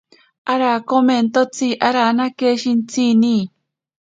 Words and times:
Arakomentotsi 0.53 1.67
aranake 1.87 2.49
shintsini. 2.61 3.35